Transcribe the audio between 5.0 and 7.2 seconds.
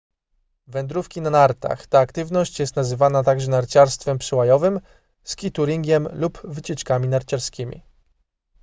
skitouringiem lub wycieczkami